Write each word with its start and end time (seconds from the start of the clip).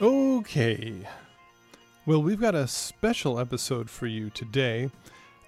Okay. 0.00 1.06
Well, 2.06 2.22
we've 2.22 2.40
got 2.40 2.54
a 2.54 2.66
special 2.66 3.38
episode 3.38 3.90
for 3.90 4.06
you 4.06 4.30
today. 4.30 4.90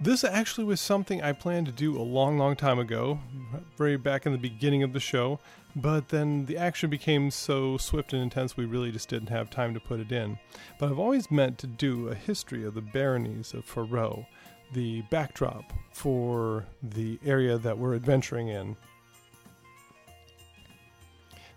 This 0.02 0.24
actually 0.24 0.64
was 0.64 0.80
something 0.80 1.20
I 1.20 1.32
planned 1.32 1.66
to 1.66 1.72
do 1.72 1.94
a 1.94 2.00
long, 2.00 2.38
long 2.38 2.56
time 2.56 2.78
ago, 2.78 3.20
very 3.76 3.98
back 3.98 4.24
in 4.24 4.32
the 4.32 4.38
beginning 4.38 4.82
of 4.82 4.94
the 4.94 5.00
show, 5.00 5.40
but 5.76 6.08
then 6.08 6.46
the 6.46 6.56
action 6.56 6.88
became 6.88 7.30
so 7.30 7.76
swift 7.76 8.14
and 8.14 8.22
intense 8.22 8.56
we 8.56 8.64
really 8.64 8.90
just 8.90 9.10
didn't 9.10 9.28
have 9.28 9.50
time 9.50 9.74
to 9.74 9.80
put 9.80 10.00
it 10.00 10.10
in. 10.10 10.38
But 10.78 10.88
I've 10.88 10.98
always 10.98 11.30
meant 11.30 11.58
to 11.58 11.66
do 11.66 12.08
a 12.08 12.14
history 12.14 12.64
of 12.64 12.72
the 12.72 12.80
baronies 12.80 13.52
of 13.52 13.66
Faroe, 13.66 14.24
the 14.72 15.02
backdrop 15.10 15.70
for 15.92 16.64
the 16.82 17.18
area 17.22 17.58
that 17.58 17.76
we're 17.76 17.94
adventuring 17.94 18.48
in. 18.48 18.78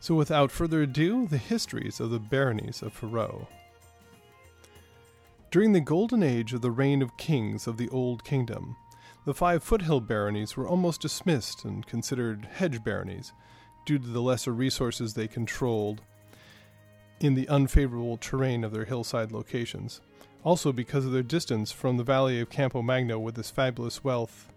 So, 0.01 0.15
without 0.15 0.51
further 0.51 0.81
ado, 0.81 1.27
the 1.27 1.37
histories 1.37 2.01
of 2.01 2.09
the 2.09 2.19
baronies 2.19 2.81
of 2.81 2.91
Faroe. 2.91 3.47
During 5.53 5.73
the 5.73 5.81
golden 5.81 6.23
age 6.23 6.51
of 6.53 6.61
the 6.61 6.71
reign 6.71 7.03
of 7.03 7.15
kings 7.15 7.67
of 7.67 7.77
the 7.77 7.87
Old 7.89 8.23
Kingdom, 8.23 8.75
the 9.23 9.35
five 9.35 9.61
foothill 9.61 10.01
baronies 10.01 10.57
were 10.57 10.67
almost 10.67 11.01
dismissed 11.01 11.63
and 11.63 11.85
considered 11.85 12.47
hedge 12.53 12.83
baronies 12.83 13.33
due 13.85 13.99
to 13.99 14.07
the 14.07 14.19
lesser 14.19 14.51
resources 14.51 15.13
they 15.13 15.27
controlled 15.27 16.01
in 17.19 17.35
the 17.35 17.47
unfavorable 17.49 18.17
terrain 18.17 18.63
of 18.63 18.71
their 18.71 18.85
hillside 18.85 19.31
locations. 19.31 20.01
Also, 20.43 20.71
because 20.71 21.05
of 21.05 21.11
their 21.11 21.21
distance 21.21 21.71
from 21.71 21.97
the 21.97 22.03
valley 22.03 22.41
of 22.41 22.49
Campo 22.49 22.81
Magno 22.81 23.19
with 23.19 23.37
its 23.37 23.51
fabulous 23.51 24.03
wealth 24.03 24.51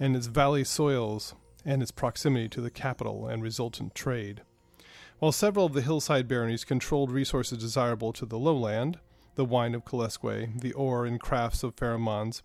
and 0.00 0.16
its 0.16 0.26
valley 0.26 0.64
soils 0.64 1.36
and 1.64 1.80
its 1.82 1.92
proximity 1.92 2.48
to 2.48 2.60
the 2.60 2.68
capital 2.68 3.28
and 3.28 3.44
resultant 3.44 3.94
trade. 3.94 4.42
While 5.20 5.30
several 5.30 5.66
of 5.66 5.72
the 5.72 5.82
hillside 5.82 6.26
baronies 6.26 6.64
controlled 6.64 7.12
resources 7.12 7.58
desirable 7.58 8.12
to 8.14 8.26
the 8.26 8.40
lowland, 8.40 8.98
the 9.34 9.44
wine 9.44 9.74
of 9.74 9.84
Kalesque, 9.84 10.60
the 10.60 10.72
ore 10.72 11.06
and 11.06 11.20
crafts 11.20 11.62
of 11.62 11.76
Pharamond, 11.76 12.42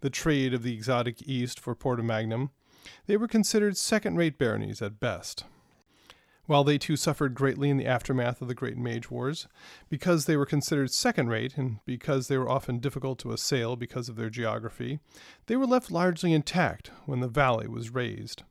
the 0.00 0.10
trade 0.10 0.54
of 0.54 0.62
the 0.62 0.74
exotic 0.74 1.22
east 1.26 1.58
for 1.60 1.74
Porta 1.74 2.02
Magnum, 2.02 2.50
they 3.06 3.16
were 3.16 3.28
considered 3.28 3.76
second 3.76 4.16
rate 4.16 4.38
baronies 4.38 4.82
at 4.82 5.00
best. 5.00 5.44
While 6.46 6.64
they 6.64 6.76
too 6.76 6.96
suffered 6.96 7.34
greatly 7.34 7.70
in 7.70 7.78
the 7.78 7.86
aftermath 7.86 8.42
of 8.42 8.48
the 8.48 8.54
Great 8.54 8.76
Mage 8.76 9.10
Wars, 9.10 9.48
because 9.88 10.26
they 10.26 10.36
were 10.36 10.44
considered 10.44 10.90
second 10.90 11.28
rate 11.28 11.56
and 11.56 11.78
because 11.86 12.28
they 12.28 12.36
were 12.36 12.50
often 12.50 12.80
difficult 12.80 13.18
to 13.20 13.32
assail 13.32 13.76
because 13.76 14.10
of 14.10 14.16
their 14.16 14.28
geography, 14.28 15.00
they 15.46 15.56
were 15.56 15.66
left 15.66 15.90
largely 15.90 16.34
intact 16.34 16.90
when 17.06 17.20
the 17.20 17.28
valley 17.28 17.66
was 17.66 17.94
razed. 17.94 18.42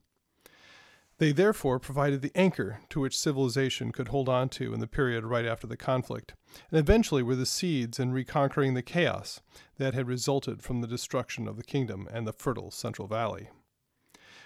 They 1.20 1.32
therefore 1.32 1.80
provided 1.80 2.22
the 2.22 2.36
anchor 2.36 2.80
to 2.90 3.00
which 3.00 3.18
civilization 3.18 3.92
could 3.92 4.08
hold 4.08 4.28
on 4.28 4.50
to 4.50 4.74
in 4.74 4.80
the 4.80 4.88
period 4.88 5.24
right 5.24 5.46
after 5.46 5.68
the 5.68 5.78
conflict, 5.78 6.34
and 6.72 6.80
eventually 6.80 7.22
were 7.22 7.36
the 7.36 7.46
seeds 7.46 8.00
in 8.00 8.12
reconquering 8.12 8.74
the 8.74 8.82
chaos 8.82 9.42
that 9.78 9.94
had 9.94 10.08
resulted 10.08 10.62
from 10.62 10.82
the 10.82 10.88
destruction 10.88 11.48
of 11.48 11.56
the 11.56 11.64
kingdom 11.64 12.08
and 12.12 12.28
the 12.28 12.34
fertile 12.34 12.72
Central 12.72 13.08
Valley. 13.08 13.50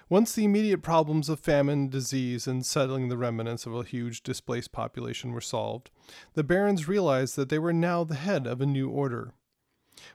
Once 0.10 0.34
the 0.34 0.46
immediate 0.46 0.82
problems 0.82 1.28
of 1.28 1.40
famine, 1.40 1.90
disease, 1.90 2.48
and 2.48 2.66
settling 2.66 3.10
the 3.10 3.18
remnants 3.18 3.66
of 3.66 3.74
a 3.74 3.84
huge 3.84 4.24
displaced 4.24 4.72
population 4.72 5.34
were 5.34 5.42
solved, 5.42 5.90
the 6.34 6.44
barons 6.44 6.88
realized 6.88 7.36
that 7.36 7.50
they 7.50 7.60
were 7.60 7.74
now 7.74 8.04
the 8.04 8.16
head 8.16 8.48
of 8.48 8.62
a 8.62 8.66
new 8.66 8.90
order. 8.90 9.34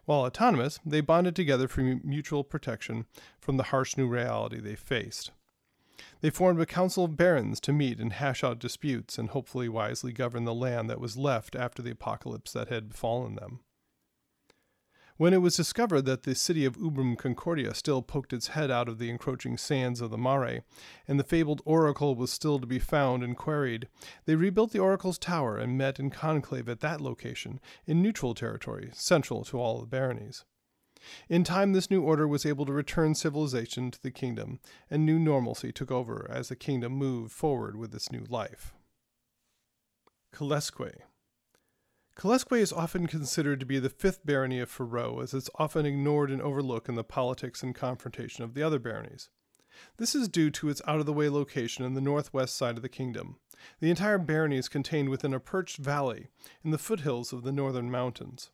While 0.05 0.21
autonomous, 0.21 0.81
they 0.85 1.03
bonded 1.03 1.37
together 1.37 1.69
for 1.69 1.83
mutual 1.83 2.45
protection 2.45 3.05
from 3.39 3.59
the 3.59 3.65
harsh 3.65 3.97
new 3.97 4.07
reality 4.07 4.61
they 4.61 4.77
faced. 4.77 5.31
They 6.21 6.31
formed 6.31 6.61
a 6.61 6.67
council 6.67 7.05
of 7.05 7.17
barons 7.17 7.61
to 7.61 7.73
meet 7.73 8.01
and 8.01 8.13
hash 8.13 8.43
out 8.43 8.59
disputes 8.59 9.19
and 9.19 9.31
hopefully 9.31 9.69
wisely 9.69 10.13
govern 10.13 10.45
the 10.45 10.55
land 10.55 10.89
that 10.91 11.01
was 11.01 11.17
left 11.17 11.55
after 11.55 11.83
the 11.83 11.93
apocalypse 11.93 12.53
that 12.53 12.69
had 12.69 12.89
befallen 12.89 13.37
them. 13.37 13.61
When 15.19 15.35
it 15.35 15.43
was 15.43 15.57
discovered 15.57 16.03
that 16.03 16.23
the 16.25 16.35
city 16.35 16.65
of 16.65 16.77
Ubrum 16.79 17.17
Concordia 17.17 17.75
still 17.75 18.03
poked 18.03 18.33
its 18.33 18.49
head 18.49 18.71
out 18.71 18.89
of 18.89 18.99
the 18.99 19.11
encroaching 19.11 19.57
sands 19.57 20.01
of 20.01 20.11
the 20.11 20.19
Mare, 20.19 20.65
and 21.07 21.21
the 21.21 21.25
fabled 21.25 21.63
oracle 21.65 22.17
was 22.17 22.33
still 22.33 22.59
to 22.59 22.67
be 22.67 22.79
found 22.79 23.23
and 23.23 23.37
quarried, 23.37 23.89
they 24.25 24.35
rebuilt 24.35 24.73
the 24.73 24.81
oracle's 24.81 25.19
tower 25.19 25.59
and 25.59 25.79
met 25.79 26.01
in 26.01 26.11
conclave 26.11 26.69
at 26.69 26.81
that 26.81 27.01
location, 27.01 27.61
in 27.87 28.03
neutral 28.03 28.35
territory, 28.35 28.91
central 28.95 29.45
to 29.45 29.61
all 29.61 29.81
the 29.81 29.87
baronies. 29.87 30.45
In 31.29 31.45
time, 31.45 31.73
this 31.73 31.91
new 31.91 32.03
order 32.03 32.27
was 32.29 32.47
able 32.47 32.67
to 32.67 32.73
return 32.73 33.15
civilization 33.15 33.91
to 33.91 34.03
the 34.03 34.11
kingdom, 34.11 34.61
and 34.91 35.05
new 35.05 35.19
normalcy 35.19 35.73
took 35.73 35.91
over 35.91 36.27
as 36.31 36.49
the 36.49 36.57
kingdom 36.57 36.93
moved 36.93 37.33
forward 37.33 37.77
with 37.77 37.95
its 37.95 38.13
new 38.13 38.25
life. 38.29 38.75
Kalesque. 40.33 41.03
Kalesque 42.15 42.53
is 42.53 42.73
often 42.73 43.07
considered 43.07 43.61
to 43.61 43.67
be 43.67 43.79
the 43.79 43.89
fifth 43.89 44.25
barony 44.25 44.61
of 44.61 44.71
Faroe, 44.71 45.21
as 45.21 45.35
it's 45.35 45.51
often 45.57 45.87
ignored 45.87 46.31
and 46.31 46.43
overlooked 46.43 46.89
in 46.89 46.95
the 46.95 47.05
politics 47.05 47.63
and 47.63 47.75
confrontation 47.75 48.45
of 48.45 48.55
the 48.55 48.63
other 48.63 48.79
baronies. 48.79 49.31
This 49.97 50.15
is 50.15 50.29
due 50.29 50.51
to 50.51 50.69
its 50.69 50.83
out 50.87 51.01
of 51.01 51.07
the 51.07 51.13
way 51.13 51.29
location 51.29 51.85
in 51.85 51.95
the 51.95 52.01
northwest 52.01 52.57
side 52.57 52.77
of 52.77 52.83
the 52.83 52.89
kingdom. 52.89 53.37
The 53.81 53.91
entire 53.91 54.19
barony 54.19 54.59
is 54.59 54.69
contained 54.69 55.09
within 55.09 55.33
a 55.33 55.41
perched 55.41 55.79
valley 55.79 56.29
in 56.63 56.71
the 56.71 56.79
foothills 56.79 57.33
of 57.33 57.43
the 57.43 57.53
northern 57.53 57.91
mountains. 57.91 58.51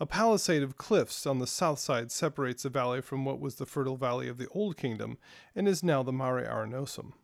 A 0.00 0.06
palisade 0.06 0.62
of 0.62 0.76
cliffs 0.76 1.26
on 1.26 1.40
the 1.40 1.46
south 1.46 1.80
side 1.80 2.12
separates 2.12 2.62
the 2.62 2.68
valley 2.68 3.00
from 3.00 3.24
what 3.24 3.40
was 3.40 3.56
the 3.56 3.66
fertile 3.66 3.96
valley 3.96 4.28
of 4.28 4.38
the 4.38 4.46
Old 4.50 4.76
Kingdom 4.76 5.18
and 5.56 5.66
is 5.66 5.82
now 5.82 6.04
the 6.04 6.12
Mare 6.12 6.46
Arenosum. 6.48 7.14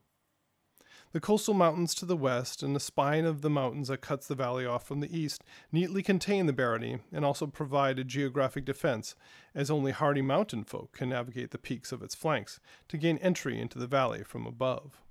The 1.13 1.21
coastal 1.21 1.55
mountains 1.55 1.95
to 1.95 2.05
the 2.05 2.17
west 2.17 2.65
and 2.65 2.75
the 2.75 2.81
spine 2.81 3.25
of 3.25 3.43
the 3.43 3.49
mountains 3.49 3.87
that 3.87 4.01
cuts 4.01 4.27
the 4.27 4.35
valley 4.35 4.67
off 4.67 4.85
from 4.85 4.99
the 4.99 5.17
east 5.17 5.45
neatly 5.71 6.03
contain 6.03 6.47
the 6.47 6.53
barony 6.53 6.99
and 7.13 7.25
also 7.25 7.47
provide 7.47 8.01
a 8.01 8.05
geographic 8.05 8.65
defense, 8.65 9.15
as 9.55 9.71
only 9.71 9.93
hardy 9.93 10.23
mountain 10.23 10.65
folk 10.65 10.91
can 10.91 11.11
navigate 11.11 11.53
the 11.53 11.59
peaks 11.59 11.93
of 11.93 12.03
its 12.03 12.17
flanks 12.17 12.59
to 12.89 12.99
gain 12.99 13.19
entry 13.19 13.61
into 13.61 13.79
the 13.79 13.87
valley 13.87 14.25
from 14.25 14.45
above. 14.45 15.04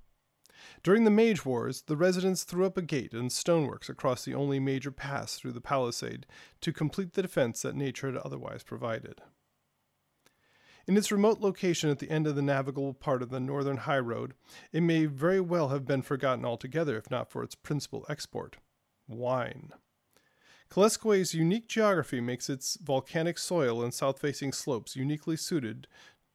During 0.82 1.04
the 1.04 1.10
Mage 1.10 1.44
Wars, 1.44 1.82
the 1.82 1.96
residents 1.96 2.44
threw 2.44 2.64
up 2.64 2.76
a 2.76 2.82
gate 2.82 3.12
and 3.12 3.30
stoneworks 3.30 3.88
across 3.88 4.24
the 4.24 4.34
only 4.34 4.60
major 4.60 4.90
pass 4.90 5.36
through 5.36 5.52
the 5.52 5.60
palisade 5.60 6.26
to 6.60 6.72
complete 6.72 7.14
the 7.14 7.22
defense 7.22 7.62
that 7.62 7.76
nature 7.76 8.06
had 8.08 8.16
otherwise 8.18 8.62
provided. 8.62 9.20
In 10.86 10.96
its 10.96 11.10
remote 11.10 11.40
location 11.40 11.88
at 11.88 11.98
the 11.98 12.10
end 12.10 12.26
of 12.26 12.36
the 12.36 12.42
navigable 12.42 12.92
part 12.92 13.22
of 13.22 13.30
the 13.30 13.40
northern 13.40 13.78
high 13.78 13.98
road, 13.98 14.34
it 14.70 14.82
may 14.82 15.06
very 15.06 15.40
well 15.40 15.68
have 15.68 15.86
been 15.86 16.02
forgotten 16.02 16.44
altogether 16.44 16.96
if 16.98 17.10
not 17.10 17.30
for 17.30 17.42
its 17.42 17.54
principal 17.54 18.04
export 18.08 18.58
wine. 19.08 19.72
Kalesque's 20.70 21.34
unique 21.34 21.68
geography 21.68 22.20
makes 22.20 22.50
its 22.50 22.76
volcanic 22.82 23.38
soil 23.38 23.82
and 23.82 23.94
south 23.94 24.18
facing 24.18 24.52
slopes 24.52 24.96
uniquely 24.96 25.36
suited 25.36 25.86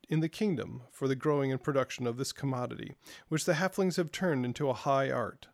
in 0.09 0.19
the 0.19 0.29
kingdom 0.29 0.81
for 0.91 1.07
the 1.07 1.15
growing 1.15 1.51
and 1.51 1.63
production 1.63 2.07
of 2.07 2.17
this 2.17 2.33
commodity, 2.33 2.95
which 3.27 3.45
the 3.45 3.53
halflings 3.53 3.97
have 3.97 4.11
turned 4.11 4.43
into 4.43 4.69
a 4.69 4.73
high 4.73 5.09
art. 5.09 5.47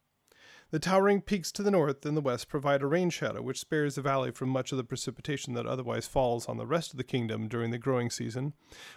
The 0.71 0.79
towering 0.79 1.21
peaks 1.21 1.51
to 1.53 1.63
the 1.63 1.71
north 1.71 2.05
and 2.05 2.17
the 2.17 2.21
west 2.21 2.49
provide 2.49 2.81
a 2.81 2.88
rain 2.88 3.09
shadow 3.09 3.41
which 3.41 3.59
spares 3.59 3.95
the 3.95 4.01
valley 4.01 4.31
from 4.31 4.49
much 4.49 4.71
of 4.71 4.77
the 4.77 4.83
precipitation 4.83 5.53
that 5.53 5.67
otherwise 5.67 6.07
falls 6.07 6.47
on 6.47 6.57
the 6.57 6.66
rest 6.66 6.91
of 6.91 6.97
the 6.97 7.03
kingdom 7.03 7.47
during 7.47 7.71
the 7.71 7.77
growing 7.77 8.09
season, 8.09 8.53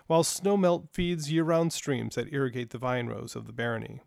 while 0.07 0.23
snowmelt 0.23 0.89
feeds 0.93 1.31
year 1.31 1.45
round 1.45 1.73
streams 1.73 2.15
that 2.15 2.33
irrigate 2.33 2.71
the 2.71 2.79
vine 2.79 3.07
rows 3.07 3.37
of 3.37 3.47
the 3.47 3.53
barony. 3.53 4.01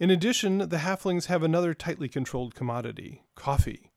In 0.00 0.10
addition, 0.10 0.58
the 0.58 0.78
halflings 0.78 1.26
have 1.26 1.42
another 1.44 1.74
tightly 1.74 2.08
controlled 2.08 2.54
commodity, 2.56 3.22
coffee, 3.36 3.92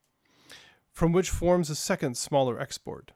from 0.91 1.11
which 1.11 1.31
forms 1.31 1.69
a 1.69 1.75
second 1.75 2.15
smaller 2.15 2.59
export. 2.59 3.11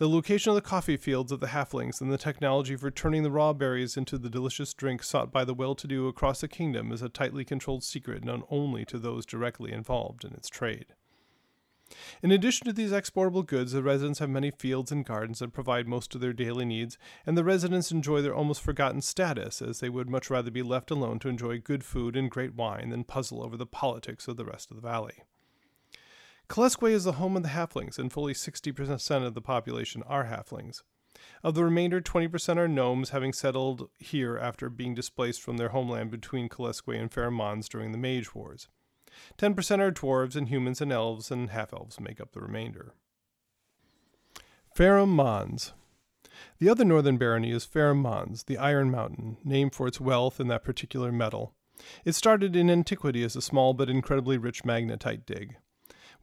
The 0.00 0.08
location 0.08 0.48
of 0.48 0.54
the 0.54 0.62
coffee 0.62 0.96
fields 0.96 1.30
of 1.30 1.40
the 1.40 1.48
halflings 1.48 2.00
and 2.00 2.10
the 2.10 2.16
technology 2.16 2.74
for 2.74 2.90
turning 2.90 3.22
the 3.22 3.30
raw 3.30 3.52
berries 3.52 3.98
into 3.98 4.16
the 4.16 4.30
delicious 4.30 4.72
drink 4.72 5.02
sought 5.02 5.30
by 5.30 5.44
the 5.44 5.52
well 5.52 5.74
to 5.74 5.86
do 5.86 6.08
across 6.08 6.40
the 6.40 6.48
kingdom 6.48 6.90
is 6.90 7.02
a 7.02 7.10
tightly 7.10 7.44
controlled 7.44 7.84
secret 7.84 8.24
known 8.24 8.42
only 8.48 8.86
to 8.86 8.98
those 8.98 9.26
directly 9.26 9.72
involved 9.72 10.24
in 10.24 10.32
its 10.32 10.48
trade. 10.48 10.86
In 12.22 12.30
addition 12.30 12.64
to 12.64 12.72
these 12.72 12.94
exportable 12.94 13.42
goods, 13.42 13.72
the 13.72 13.82
residents 13.82 14.20
have 14.20 14.30
many 14.30 14.50
fields 14.50 14.90
and 14.90 15.04
gardens 15.04 15.40
that 15.40 15.52
provide 15.52 15.86
most 15.86 16.14
of 16.14 16.22
their 16.22 16.32
daily 16.32 16.64
needs, 16.64 16.96
and 17.26 17.36
the 17.36 17.44
residents 17.44 17.92
enjoy 17.92 18.22
their 18.22 18.34
almost 18.34 18.62
forgotten 18.62 19.02
status, 19.02 19.60
as 19.60 19.80
they 19.80 19.90
would 19.90 20.08
much 20.08 20.30
rather 20.30 20.50
be 20.50 20.62
left 20.62 20.90
alone 20.90 21.18
to 21.18 21.28
enjoy 21.28 21.58
good 21.58 21.84
food 21.84 22.16
and 22.16 22.30
great 22.30 22.54
wine 22.54 22.88
than 22.88 23.04
puzzle 23.04 23.44
over 23.44 23.58
the 23.58 23.66
politics 23.66 24.28
of 24.28 24.38
the 24.38 24.46
rest 24.46 24.70
of 24.70 24.76
the 24.76 24.88
valley. 24.88 25.24
Kalesque 26.50 26.90
is 26.90 27.04
the 27.04 27.12
home 27.12 27.36
of 27.36 27.44
the 27.44 27.50
halflings, 27.50 27.96
and 27.96 28.12
fully 28.12 28.34
60% 28.34 29.24
of 29.24 29.34
the 29.34 29.40
population 29.40 30.02
are 30.02 30.24
halflings. 30.24 30.82
Of 31.44 31.54
the 31.54 31.62
remainder, 31.62 32.00
20% 32.00 32.56
are 32.56 32.66
gnomes, 32.66 33.10
having 33.10 33.32
settled 33.32 33.88
here 34.00 34.36
after 34.36 34.68
being 34.68 34.92
displaced 34.92 35.40
from 35.40 35.58
their 35.58 35.68
homeland 35.68 36.10
between 36.10 36.48
Kalesque 36.48 36.88
and 36.88 37.08
Pharamond 37.08 37.68
during 37.68 37.92
the 37.92 37.98
Mage 37.98 38.34
Wars. 38.34 38.66
10% 39.38 39.78
are 39.78 39.92
dwarves, 39.92 40.34
and 40.34 40.48
humans 40.48 40.80
and 40.80 40.90
elves 40.90 41.30
and 41.30 41.50
half 41.50 41.72
elves 41.72 42.00
make 42.00 42.20
up 42.20 42.32
the 42.32 42.40
remainder. 42.40 42.94
Farum. 44.76 45.72
The 46.58 46.68
other 46.68 46.84
northern 46.84 47.16
barony 47.16 47.52
is 47.52 47.64
Farum 47.64 48.44
the 48.46 48.58
Iron 48.58 48.90
Mountain, 48.90 49.36
named 49.44 49.72
for 49.72 49.86
its 49.86 50.00
wealth 50.00 50.40
in 50.40 50.48
that 50.48 50.64
particular 50.64 51.12
metal. 51.12 51.54
It 52.04 52.16
started 52.16 52.56
in 52.56 52.68
antiquity 52.68 53.22
as 53.22 53.36
a 53.36 53.40
small 53.40 53.72
but 53.72 53.88
incredibly 53.88 54.36
rich 54.36 54.64
magnetite 54.64 55.26
dig. 55.26 55.56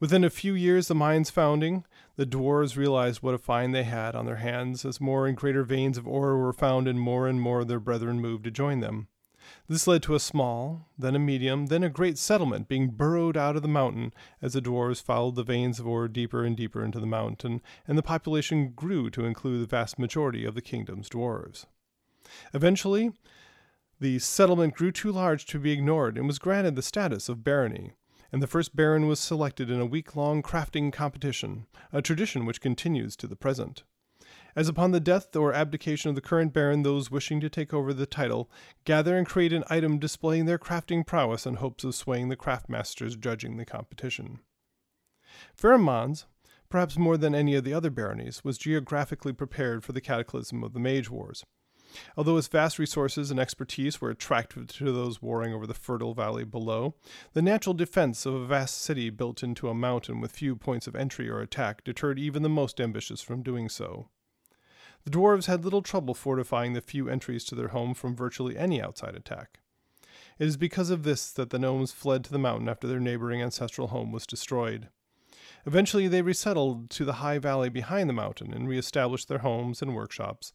Within 0.00 0.22
a 0.22 0.30
few 0.30 0.54
years 0.54 0.84
of 0.84 0.88
the 0.88 0.94
mine's 1.00 1.30
founding, 1.30 1.84
the 2.14 2.26
dwarves 2.26 2.76
realized 2.76 3.20
what 3.20 3.34
a 3.34 3.38
find 3.38 3.74
they 3.74 3.82
had 3.82 4.14
on 4.14 4.26
their 4.26 4.36
hands 4.36 4.84
as 4.84 5.00
more 5.00 5.26
and 5.26 5.36
greater 5.36 5.64
veins 5.64 5.98
of 5.98 6.06
ore 6.06 6.38
were 6.38 6.52
found 6.52 6.86
and 6.86 7.00
more 7.00 7.26
and 7.26 7.40
more 7.40 7.60
of 7.60 7.68
their 7.68 7.80
brethren 7.80 8.20
moved 8.20 8.44
to 8.44 8.50
join 8.52 8.78
them. 8.78 9.08
This 9.68 9.88
led 9.88 10.04
to 10.04 10.14
a 10.14 10.20
small, 10.20 10.88
then 10.96 11.16
a 11.16 11.18
medium, 11.18 11.66
then 11.66 11.82
a 11.82 11.88
great 11.88 12.16
settlement 12.16 12.68
being 12.68 12.90
burrowed 12.90 13.36
out 13.36 13.56
of 13.56 13.62
the 13.62 13.68
mountain 13.68 14.12
as 14.40 14.52
the 14.52 14.62
dwarves 14.62 15.02
followed 15.02 15.34
the 15.34 15.42
veins 15.42 15.80
of 15.80 15.86
ore 15.86 16.06
deeper 16.06 16.44
and 16.44 16.56
deeper 16.56 16.84
into 16.84 17.00
the 17.00 17.06
mountain, 17.06 17.60
and 17.86 17.98
the 17.98 18.02
population 18.02 18.70
grew 18.76 19.10
to 19.10 19.24
include 19.24 19.62
the 19.62 19.66
vast 19.66 19.98
majority 19.98 20.44
of 20.44 20.54
the 20.54 20.62
kingdom's 20.62 21.08
dwarves. 21.08 21.64
Eventually, 22.54 23.12
the 23.98 24.20
settlement 24.20 24.74
grew 24.74 24.92
too 24.92 25.10
large 25.10 25.44
to 25.46 25.58
be 25.58 25.72
ignored 25.72 26.16
and 26.16 26.26
was 26.26 26.38
granted 26.38 26.76
the 26.76 26.82
status 26.82 27.28
of 27.28 27.42
barony, 27.42 27.92
and 28.32 28.42
the 28.42 28.46
first 28.46 28.76
baron 28.76 29.06
was 29.06 29.20
selected 29.20 29.70
in 29.70 29.80
a 29.80 29.86
week 29.86 30.14
long 30.14 30.42
crafting 30.42 30.92
competition, 30.92 31.66
a 31.92 32.02
tradition 32.02 32.44
which 32.44 32.60
continues 32.60 33.16
to 33.16 33.26
the 33.26 33.36
present. 33.36 33.84
As 34.54 34.68
upon 34.68 34.90
the 34.90 35.00
death 35.00 35.36
or 35.36 35.52
abdication 35.52 36.08
of 36.08 36.14
the 36.14 36.20
current 36.20 36.52
baron, 36.52 36.82
those 36.82 37.10
wishing 37.10 37.40
to 37.40 37.48
take 37.48 37.72
over 37.72 37.92
the 37.92 38.06
title 38.06 38.50
gather 38.84 39.16
and 39.16 39.26
create 39.26 39.52
an 39.52 39.64
item 39.70 39.98
displaying 39.98 40.46
their 40.46 40.58
crafting 40.58 41.06
prowess 41.06 41.46
in 41.46 41.54
hopes 41.54 41.84
of 41.84 41.94
swaying 41.94 42.28
the 42.28 42.36
craftmasters 42.36 43.18
judging 43.18 43.56
the 43.56 43.64
competition. 43.64 44.40
Mons, 45.62 46.26
perhaps 46.68 46.98
more 46.98 47.16
than 47.16 47.34
any 47.34 47.54
of 47.54 47.64
the 47.64 47.72
other 47.72 47.90
baronies, 47.90 48.42
was 48.42 48.58
geographically 48.58 49.32
prepared 49.32 49.84
for 49.84 49.92
the 49.92 50.00
cataclysm 50.00 50.64
of 50.64 50.72
the 50.72 50.80
Mage 50.80 51.08
Wars. 51.08 51.44
Although 52.16 52.36
its 52.36 52.48
vast 52.48 52.78
resources 52.78 53.30
and 53.30 53.40
expertise 53.40 54.00
were 54.00 54.10
attractive 54.10 54.66
to 54.68 54.92
those 54.92 55.22
warring 55.22 55.52
over 55.54 55.66
the 55.66 55.74
fertile 55.74 56.14
valley 56.14 56.44
below, 56.44 56.94
the 57.32 57.42
natural 57.42 57.74
defense 57.74 58.26
of 58.26 58.34
a 58.34 58.46
vast 58.46 58.78
city 58.78 59.10
built 59.10 59.42
into 59.42 59.68
a 59.68 59.74
mountain 59.74 60.20
with 60.20 60.32
few 60.32 60.56
points 60.56 60.86
of 60.86 60.96
entry 60.96 61.28
or 61.28 61.40
attack 61.40 61.84
deterred 61.84 62.18
even 62.18 62.42
the 62.42 62.48
most 62.48 62.80
ambitious 62.80 63.20
from 63.20 63.42
doing 63.42 63.68
so. 63.68 64.08
The 65.04 65.10
dwarves 65.10 65.46
had 65.46 65.64
little 65.64 65.82
trouble 65.82 66.14
fortifying 66.14 66.72
the 66.72 66.80
few 66.80 67.08
entries 67.08 67.44
to 67.44 67.54
their 67.54 67.68
home 67.68 67.94
from 67.94 68.16
virtually 68.16 68.58
any 68.58 68.82
outside 68.82 69.14
attack. 69.14 69.60
It 70.38 70.46
is 70.46 70.56
because 70.56 70.90
of 70.90 71.02
this 71.02 71.30
that 71.32 71.50
the 71.50 71.58
gnomes 71.58 71.92
fled 71.92 72.24
to 72.24 72.32
the 72.32 72.38
mountain 72.38 72.68
after 72.68 72.86
their 72.86 73.00
neighboring 73.00 73.42
ancestral 73.42 73.88
home 73.88 74.12
was 74.12 74.26
destroyed. 74.26 74.88
Eventually, 75.66 76.08
they 76.08 76.22
resettled 76.22 76.90
to 76.90 77.04
the 77.04 77.14
high 77.14 77.38
valley 77.38 77.68
behind 77.68 78.08
the 78.08 78.14
mountain 78.14 78.52
and 78.52 78.68
reestablished 78.68 79.28
their 79.28 79.38
homes 79.38 79.82
and 79.82 79.94
workshops, 79.94 80.52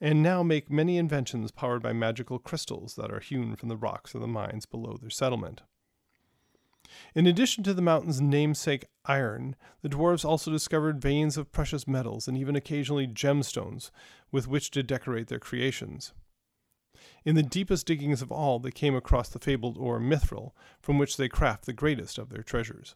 and 0.00 0.22
now 0.22 0.42
make 0.42 0.70
many 0.70 0.98
inventions 0.98 1.50
powered 1.50 1.82
by 1.82 1.92
magical 1.92 2.38
crystals 2.38 2.94
that 2.96 3.12
are 3.12 3.20
hewn 3.20 3.56
from 3.56 3.68
the 3.68 3.76
rocks 3.76 4.14
of 4.14 4.20
the 4.20 4.26
mines 4.26 4.66
below 4.66 4.96
their 5.00 5.10
settlement. 5.10 5.62
In 7.14 7.26
addition 7.26 7.64
to 7.64 7.74
the 7.74 7.82
mountain's 7.82 8.20
namesake 8.20 8.86
iron, 9.04 9.56
the 9.82 9.88
dwarves 9.88 10.24
also 10.24 10.50
discovered 10.50 11.00
veins 11.00 11.36
of 11.36 11.52
precious 11.52 11.88
metals 11.88 12.28
and 12.28 12.36
even 12.36 12.56
occasionally 12.56 13.06
gemstones 13.06 13.90
with 14.30 14.46
which 14.48 14.70
to 14.72 14.82
decorate 14.82 15.28
their 15.28 15.38
creations. 15.38 16.12
In 17.24 17.34
the 17.34 17.42
deepest 17.42 17.86
diggings 17.86 18.22
of 18.22 18.30
all, 18.30 18.58
they 18.58 18.70
came 18.70 18.94
across 18.94 19.28
the 19.28 19.38
fabled 19.38 19.76
ore 19.78 20.00
mithril, 20.00 20.52
from 20.80 20.98
which 20.98 21.16
they 21.16 21.28
craft 21.28 21.66
the 21.66 21.72
greatest 21.72 22.18
of 22.18 22.30
their 22.30 22.42
treasures. 22.42 22.94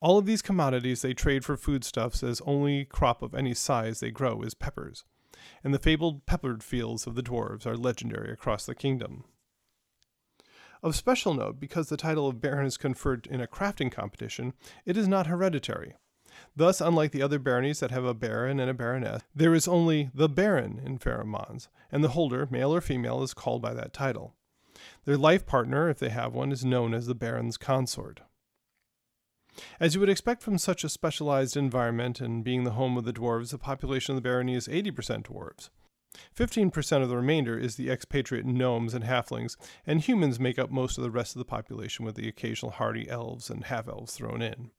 All 0.00 0.18
of 0.18 0.26
these 0.26 0.42
commodities 0.42 1.02
they 1.02 1.14
trade 1.14 1.44
for 1.44 1.56
foodstuffs, 1.56 2.22
as 2.22 2.40
only 2.42 2.84
crop 2.84 3.22
of 3.22 3.34
any 3.34 3.54
size 3.54 4.00
they 4.00 4.10
grow 4.10 4.42
is 4.42 4.54
peppers, 4.54 5.04
and 5.62 5.74
the 5.74 5.78
fabled 5.78 6.26
peppered 6.26 6.62
fields 6.62 7.06
of 7.06 7.14
the 7.14 7.22
dwarves 7.22 7.66
are 7.66 7.76
legendary 7.76 8.32
across 8.32 8.66
the 8.66 8.74
kingdom. 8.74 9.24
Of 10.82 10.94
special 10.94 11.32
note, 11.32 11.58
because 11.58 11.88
the 11.88 11.96
title 11.96 12.28
of 12.28 12.40
Baron 12.40 12.66
is 12.66 12.76
conferred 12.76 13.26
in 13.26 13.40
a 13.40 13.46
crafting 13.46 13.90
competition, 13.90 14.52
it 14.84 14.96
is 14.96 15.08
not 15.08 15.26
hereditary. 15.26 15.94
Thus, 16.56 16.80
unlike 16.80 17.12
the 17.12 17.22
other 17.22 17.38
baronies 17.38 17.80
that 17.80 17.90
have 17.90 18.04
a 18.04 18.12
baron 18.12 18.60
and 18.60 18.70
a 18.70 18.74
baroness, 18.74 19.22
there 19.34 19.54
is 19.54 19.68
only 19.68 20.10
the 20.12 20.28
baron 20.28 20.80
in 20.84 20.98
Farum 20.98 21.34
and 21.90 22.04
the 22.04 22.10
holder, 22.10 22.48
male 22.50 22.74
or 22.74 22.80
female, 22.80 23.22
is 23.22 23.34
called 23.34 23.62
by 23.62 23.72
that 23.72 23.92
title. 23.92 24.34
Their 25.04 25.16
life 25.16 25.46
partner, 25.46 25.88
if 25.88 25.98
they 25.98 26.08
have 26.08 26.34
one, 26.34 26.52
is 26.52 26.64
known 26.64 26.92
as 26.92 27.06
the 27.06 27.14
baron's 27.14 27.56
consort. 27.56 28.20
As 29.78 29.94
you 29.94 30.00
would 30.00 30.08
expect 30.08 30.42
from 30.42 30.58
such 30.58 30.84
a 30.84 30.88
specialized 30.88 31.56
environment 31.56 32.20
and 32.20 32.44
being 32.44 32.64
the 32.64 32.72
home 32.72 32.96
of 32.96 33.04
the 33.04 33.12
dwarves, 33.12 33.50
the 33.50 33.58
population 33.58 34.12
of 34.12 34.16
the 34.16 34.28
barony 34.28 34.54
is 34.54 34.68
80% 34.68 35.24
dwarves. 35.24 35.70
15% 36.36 37.02
of 37.02 37.08
the 37.08 37.16
remainder 37.16 37.58
is 37.58 37.76
the 37.76 37.90
expatriate 37.90 38.46
gnomes 38.46 38.94
and 38.94 39.04
halflings, 39.04 39.56
and 39.86 40.00
humans 40.00 40.38
make 40.38 40.58
up 40.58 40.70
most 40.70 40.96
of 40.96 41.04
the 41.04 41.10
rest 41.10 41.34
of 41.34 41.38
the 41.38 41.44
population 41.44 42.04
with 42.04 42.14
the 42.14 42.28
occasional 42.28 42.72
hardy 42.72 43.08
elves 43.08 43.50
and 43.50 43.64
half 43.64 43.88
elves 43.88 44.14
thrown 44.14 44.42
in. 44.42 44.70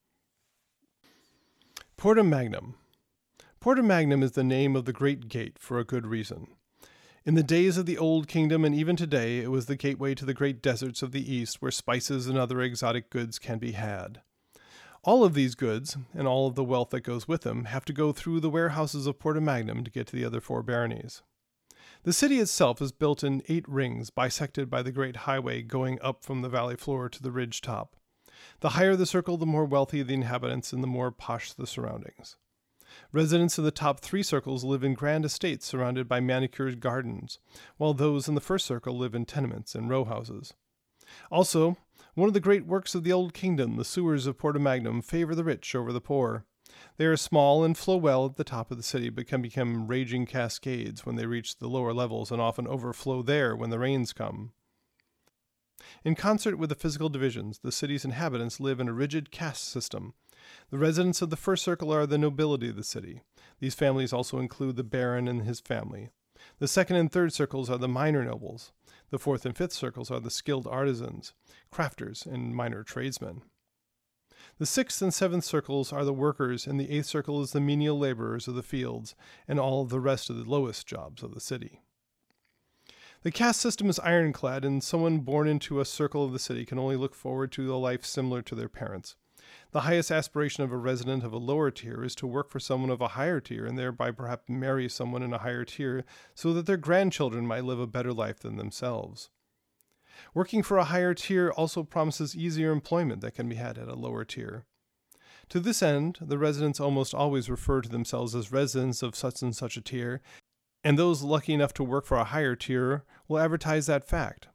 Porta 1.98 2.24
Magnum. 2.24 2.76
Porta 3.60 3.82
Magnum 3.82 4.22
is 4.22 4.34
the 4.34 4.44
name 4.44 4.76
of 4.76 4.86
the 4.86 4.94
Great 4.94 5.28
Gate 5.28 5.58
for 5.60 5.80
a 5.80 5.86
good 5.86 6.06
reason. 6.06 6.48
In 7.26 7.34
the 7.34 7.44
days 7.44 7.78
of 7.78 7.88
the 7.88 7.98
Old 7.98 8.28
Kingdom 8.28 8.64
and 8.64 8.76
even 8.76 8.96
today, 8.96 9.40
it 9.40 9.50
was 9.50 9.66
the 9.66 9.76
gateway 9.76 10.14
to 10.14 10.26
the 10.26 10.34
great 10.34 10.62
deserts 10.62 11.02
of 11.02 11.12
the 11.12 11.34
East 11.34 11.62
where 11.62 11.72
spices 11.72 12.28
and 12.28 12.38
other 12.38 12.62
exotic 12.62 13.10
goods 13.10 13.40
can 13.40 13.58
be 13.58 13.72
had. 13.72 14.22
All 15.06 15.24
of 15.24 15.36
these 15.36 15.54
goods, 15.54 15.98
and 16.16 16.28
all 16.28 16.48
of 16.48 16.56
the 16.56 16.64
wealth 16.64 16.90
that 16.90 17.02
goes 17.02 17.28
with 17.28 17.42
them, 17.42 17.66
have 17.66 17.86
to 17.86 17.94
go 17.94 18.12
through 18.12 18.40
the 18.40 18.50
warehouses 18.50 19.06
of 19.06 19.20
Porta 19.20 19.40
Magnum 19.40 19.84
to 19.84 19.92
get 19.92 20.08
to 20.08 20.16
the 20.16 20.26
other 20.26 20.42
four 20.42 20.64
baronies. 20.64 21.22
The 22.02 22.12
city 22.12 22.40
itself 22.40 22.82
is 22.82 22.92
built 22.92 23.24
in 23.24 23.44
eight 23.48 23.70
rings, 23.70 24.10
bisected 24.10 24.68
by 24.68 24.82
the 24.82 24.92
great 24.92 25.18
highway 25.18 25.62
going 25.62 26.00
up 26.02 26.24
from 26.24 26.42
the 26.42 26.50
valley 26.50 26.76
floor 26.76 27.08
to 27.08 27.22
the 27.22 27.32
ridge 27.32 27.62
top. 27.62 27.96
The 28.62 28.70
higher 28.70 28.96
the 28.96 29.06
circle, 29.06 29.38
the 29.38 29.46
more 29.46 29.66
wealthy 29.66 30.02
the 30.02 30.16
inhabitants 30.16 30.74
and 30.74 30.82
the 30.82 30.88
more 30.88 31.12
posh 31.12 31.54
the 31.54 31.68
surroundings. 31.68 32.36
Residents 33.12 33.60
in 33.60 33.64
the 33.64 33.70
top 33.70 34.00
three 34.00 34.24
circles 34.24 34.64
live 34.64 34.84
in 34.84 34.96
grand 34.96 35.24
estates 35.24 35.68
surrounded 35.68 36.08
by 36.08 36.20
manicured 36.20 36.80
gardens, 36.80 37.38
while 37.78 37.94
those 37.94 38.28
in 38.28 38.34
the 38.34 38.42
first 38.42 38.66
circle 38.66 38.98
live 38.98 39.14
in 39.14 39.26
tenements 39.26 39.76
and 39.76 39.88
row 39.88 40.04
houses. 40.04 40.56
Also, 41.30 41.78
one 42.14 42.28
of 42.28 42.34
the 42.34 42.40
great 42.40 42.66
works 42.66 42.96
of 42.96 43.04
the 43.04 43.12
Old 43.12 43.34
Kingdom, 43.34 43.76
the 43.76 43.86
sewers 43.86 44.28
of 44.28 44.38
Porta 44.38 44.60
Magnum 44.60 45.02
favor 45.02 45.36
the 45.36 45.44
rich 45.44 45.76
over 45.76 45.92
the 45.92 46.02
poor. 46.02 46.46
They 46.98 47.06
are 47.06 47.18
small 47.18 47.64
and 47.64 47.78
flow 47.78 47.98
well 47.98 48.26
at 48.26 48.38
the 48.38 48.44
top 48.44 48.72
of 48.72 48.78
the 48.78 48.84
city, 48.84 49.10
but 49.10 49.28
can 49.28 49.42
become 49.42 49.88
raging 49.88 50.26
cascades 50.26 51.06
when 51.06 51.16
they 51.16 51.26
reach 51.26 51.58
the 51.58 51.68
lower 51.68 51.94
levels 51.94 52.32
and 52.32 52.42
often 52.42 52.68
overflow 52.68 53.22
there 53.22 53.56
when 53.56 53.70
the 53.70 53.80
rains 53.80 54.14
come. 54.14 54.52
In 56.04 56.16
concert 56.16 56.58
with 56.58 56.70
the 56.70 56.76
physical 56.76 57.10
divisions, 57.10 57.60
the 57.60 57.72
city's 57.72 58.06
inhabitants 58.06 58.60
live 58.60 58.80
in 58.80 58.88
a 58.88 58.94
rigid 58.94 59.32
caste 59.32 59.66
system. 59.66 60.14
The 60.70 60.78
residents 60.78 61.22
of 61.22 61.30
the 61.30 61.38
first 61.38 61.64
circle 61.64 61.94
are 61.94 62.06
the 62.06 62.18
nobility 62.18 62.70
of 62.70 62.76
the 62.76 62.84
city. 62.84 63.22
These 63.60 63.76
families 63.76 64.14
also 64.14 64.40
include 64.40 64.76
the 64.76 64.84
baron 64.84 65.28
and 65.28 65.44
his 65.44 65.60
family. 65.60 66.10
The 66.60 66.68
second 66.68 66.98
and 66.98 67.12
third 67.12 67.34
circles 67.34 67.70
are 67.70 67.78
the 67.78 67.88
minor 67.88 68.24
nobles. 68.24 68.72
The 69.12 69.20
fourth 69.20 69.46
and 69.46 69.56
fifth 69.56 69.74
circles 69.74 70.10
are 70.12 70.20
the 70.20 70.30
skilled 70.30 70.68
artisans, 70.68 71.34
crafters, 71.72 72.26
and 72.26 72.56
minor 72.56 72.84
tradesmen. 72.84 73.44
The 74.58 74.66
sixth 74.66 75.02
and 75.02 75.14
seventh 75.14 75.44
circles 75.44 75.92
are 75.92 76.06
the 76.06 76.14
workers, 76.14 76.66
and 76.66 76.80
the 76.80 76.90
eighth 76.90 77.06
circle 77.06 77.42
is 77.42 77.52
the 77.52 77.62
menial 77.62 77.98
laborers 77.98 78.48
of 78.48 78.56
the 78.56 78.64
fields, 78.64 79.16
and 79.48 79.60
all 79.60 79.86
the 79.86 80.00
rest 80.00 80.30
of 80.30 80.38
the 80.38 80.50
lowest 80.50 80.88
jobs 80.88 81.24
of 81.24 81.34
the 81.34 81.42
city. 81.42 81.82
The 83.24 83.32
caste 83.32 83.60
system 83.60 83.90
is 83.90 84.00
ironclad, 84.00 84.64
and 84.64 84.84
someone 84.84 85.20
born 85.20 85.48
into 85.48 85.80
a 85.80 85.86
circle 85.86 86.24
of 86.24 86.32
the 86.32 86.40
city 86.40 86.66
can 86.66 86.80
only 86.80 86.96
look 86.96 87.16
forward 87.16 87.52
to 87.54 87.74
a 87.74 87.78
life 87.78 88.06
similar 88.06 88.42
to 88.44 88.56
their 88.56 88.70
parents. 88.70 89.16
The 89.76 89.82
highest 89.82 90.10
aspiration 90.10 90.64
of 90.64 90.72
a 90.72 90.78
resident 90.78 91.26
of 91.26 91.34
a 91.34 91.38
lower 91.38 91.70
tier 91.70 92.02
is 92.02 92.16
to 92.16 92.28
work 92.28 92.50
for 92.50 92.62
someone 92.62 92.90
of 92.90 93.02
a 93.02 93.10
higher 93.10 93.42
tier 93.42 93.66
and 93.66 93.78
thereby 93.78 94.12
perhaps 94.12 94.48
marry 94.48 94.88
someone 94.88 95.22
in 95.22 95.34
a 95.34 95.40
higher 95.40 95.66
tier 95.66 96.06
so 96.34 96.54
that 96.54 96.66
their 96.66 96.78
grandchildren 96.78 97.46
might 97.46 97.66
live 97.66 97.82
a 97.82 97.86
better 97.86 98.14
life 98.14 98.40
than 98.40 98.56
themselves. 98.56 99.32
Working 100.34 100.64
for 100.64 100.78
a 100.78 100.86
higher 100.86 101.14
tier 101.14 101.50
also 101.50 101.84
promises 101.84 102.38
easier 102.38 102.72
employment 102.72 103.20
that 103.20 103.36
can 103.36 103.50
be 103.50 103.56
had 103.56 103.78
at 103.78 103.90
a 103.90 103.96
lower 103.96 104.24
tier. 104.24 104.64
To 105.50 105.60
this 105.60 105.84
end, 105.84 106.20
the 106.22 106.38
residents 106.38 106.80
almost 106.80 107.14
always 107.14 107.50
refer 107.50 107.82
to 107.82 107.90
themselves 107.90 108.34
as 108.34 108.54
residents 108.54 109.04
of 109.04 109.14
such 109.14 109.42
and 109.42 109.54
such 109.54 109.76
a 109.76 109.82
tier, 109.82 110.22
and 110.86 110.98
those 110.98 111.22
lucky 111.22 111.54
enough 111.54 111.74
to 111.74 111.84
work 111.84 112.06
for 112.06 112.16
a 112.16 112.24
higher 112.24 112.56
tier 112.56 113.04
will 113.28 113.40
advertise 113.40 113.88
that 113.88 114.08
fact. 114.08 114.48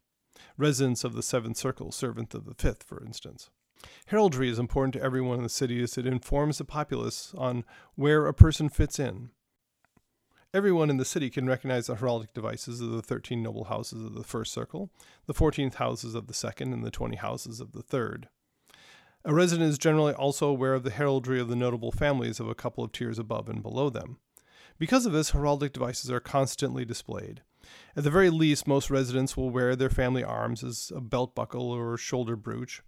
Residents 0.56 1.04
of 1.04 1.12
the 1.12 1.22
seventh 1.22 1.58
circle, 1.58 1.92
servant 1.92 2.32
of 2.32 2.46
the 2.46 2.54
fifth, 2.54 2.82
for 2.82 3.04
instance. 3.04 3.50
Heraldry 4.06 4.48
is 4.48 4.58
important 4.58 4.94
to 4.94 5.02
everyone 5.02 5.38
in 5.38 5.42
the 5.42 5.48
city 5.48 5.82
as 5.82 5.96
it 5.96 6.06
informs 6.06 6.58
the 6.58 6.64
populace 6.64 7.32
on 7.36 7.64
where 7.94 8.26
a 8.26 8.34
person 8.34 8.68
fits 8.68 8.98
in. 8.98 9.30
Everyone 10.52 10.90
in 10.90 10.96
the 10.96 11.04
city 11.04 11.30
can 11.30 11.46
recognize 11.46 11.86
the 11.86 11.94
heraldic 11.94 12.32
devices 12.34 12.80
of 12.80 12.90
the 12.90 13.02
13 13.02 13.40
noble 13.40 13.64
houses 13.64 14.04
of 14.04 14.14
the 14.14 14.24
first 14.24 14.52
circle, 14.52 14.90
the 15.26 15.34
14th 15.34 15.74
houses 15.74 16.16
of 16.16 16.26
the 16.26 16.34
second, 16.34 16.72
and 16.72 16.84
the 16.84 16.90
20 16.90 17.16
houses 17.16 17.60
of 17.60 17.70
the 17.70 17.82
third. 17.82 18.28
A 19.24 19.32
resident 19.32 19.70
is 19.70 19.78
generally 19.78 20.12
also 20.12 20.48
aware 20.48 20.74
of 20.74 20.82
the 20.82 20.90
heraldry 20.90 21.38
of 21.38 21.48
the 21.48 21.54
notable 21.54 21.92
families 21.92 22.40
of 22.40 22.48
a 22.48 22.54
couple 22.54 22.82
of 22.82 22.90
tiers 22.90 23.18
above 23.18 23.48
and 23.48 23.62
below 23.62 23.90
them. 23.90 24.16
Because 24.76 25.06
of 25.06 25.12
this, 25.12 25.30
heraldic 25.30 25.72
devices 25.72 26.10
are 26.10 26.20
constantly 26.20 26.84
displayed. 26.84 27.42
At 27.94 28.02
the 28.04 28.10
very 28.10 28.30
least, 28.30 28.66
most 28.66 28.90
residents 28.90 29.36
will 29.36 29.50
wear 29.50 29.76
their 29.76 29.90
family 29.90 30.24
arms 30.24 30.64
as 30.64 30.90
a 30.92 31.00
belt 31.00 31.34
buckle 31.34 31.70
or 31.70 31.96
shoulder 31.96 32.34
brooch. 32.34 32.82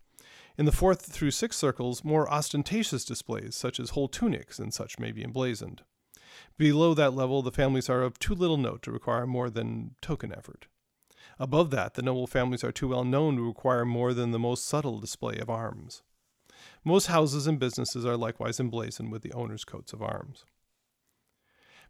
In 0.59 0.67
the 0.67 0.73
fourth 0.73 1.03
through 1.11 1.31
sixth 1.31 1.59
circles, 1.59 2.05
more 2.05 2.31
ostentatious 2.31 3.05
displays, 3.05 3.57
such 3.57 3.81
as 3.81 3.91
whole 3.91 4.09
tunics 4.09 4.59
and 4.59 4.73
such, 4.73 4.99
may 4.99 5.11
be 5.11 5.25
emblazoned. 5.25 5.83
Below 6.59 6.95
that 6.95 7.15
level, 7.15 7.43
the 7.43 7.51
families 7.51 7.89
are 7.89 8.03
of 8.03 8.19
too 8.19 8.35
little 8.35 8.57
note 8.59 8.83
to 8.83 8.93
require 8.93 9.27
more 9.27 9.51
than 9.51 9.95
token 10.03 10.33
effort. 10.33 10.67
Above 11.39 11.71
that, 11.71 11.95
the 11.95 12.03
noble 12.03 12.27
families 12.27 12.63
are 12.63 12.73
too 12.73 12.89
well 12.89 13.05
known 13.05 13.37
to 13.37 13.47
require 13.47 13.85
more 13.85 14.13
than 14.13 14.31
the 14.31 14.39
most 14.39 14.67
subtle 14.67 15.01
display 15.01 15.39
of 15.39 15.49
arms. 15.49 16.03
Most 16.85 17.07
houses 17.07 17.47
and 17.47 17.59
businesses 17.59 18.05
are 18.05 18.17
likewise 18.17 18.61
emblazoned 18.61 19.11
with 19.11 19.23
the 19.23 19.33
owner's 19.33 19.65
coats 19.65 19.93
of 19.93 20.03
arms. 20.03 20.45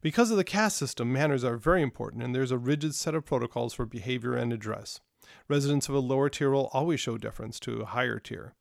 Because 0.01 0.31
of 0.31 0.37
the 0.37 0.45
caste 0.45 0.77
system, 0.77 1.13
manners 1.13 1.45
are 1.45 1.57
very 1.57 1.83
important, 1.83 2.23
and 2.23 2.35
there's 2.35 2.51
a 2.51 2.59
rigid 2.59 2.95
set 2.95 3.15
of 3.15 3.25
protocols 3.25 3.75
for 3.75 3.87
behavior 3.87 4.35
and 4.35 4.53
address. 4.53 5.01
Residents 5.49 5.89
of 5.89 5.95
a 5.95 6.01
lower 6.01 6.29
tier 6.29 6.51
will 6.51 6.71
always 6.73 7.01
show 7.01 7.19
deference 7.19 7.61
to 7.61 7.81
a 7.81 7.87
higher 7.87 8.19
tier. 8.19 8.55